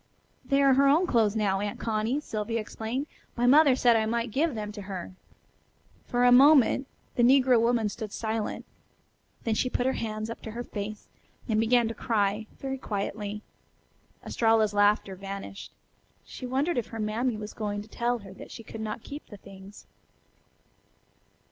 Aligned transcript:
"They 0.43 0.63
are 0.63 0.73
her 0.73 0.87
own 0.87 1.05
clothes 1.05 1.35
now, 1.35 1.59
Aunt 1.59 1.79
Connie," 1.79 2.19
Sylvia 2.21 2.59
explained. 2.59 3.05
"My 3.37 3.45
mother 3.45 3.75
said 3.75 3.95
I 3.95 4.07
might 4.07 4.31
give 4.31 4.55
them 4.55 4.71
to 4.71 4.81
her." 4.81 5.11
For 6.07 6.23
a 6.25 6.31
moment 6.31 6.87
the 7.13 7.21
negro 7.21 7.61
woman 7.61 7.87
stood 7.87 8.11
silent. 8.11 8.65
Then 9.43 9.53
she 9.53 9.69
put 9.69 9.85
her 9.85 9.93
hands 9.93 10.31
up 10.31 10.41
to 10.41 10.49
her 10.53 10.63
face 10.63 11.07
and 11.47 11.59
began 11.59 11.87
to 11.87 11.93
cry, 11.93 12.47
very 12.57 12.79
quietly. 12.79 13.43
Estralla's 14.25 14.73
laughter 14.73 15.15
vanished. 15.15 15.71
She 16.25 16.47
wondered 16.47 16.79
if 16.79 16.87
her 16.87 16.99
mammy 16.99 17.37
was 17.37 17.53
going 17.53 17.83
to 17.83 17.87
tell 17.87 18.17
her 18.25 18.33
that 18.33 18.49
she 18.49 18.63
could 18.63 18.81
not 18.81 19.03
keep 19.03 19.27
the 19.27 19.37
things. 19.37 19.85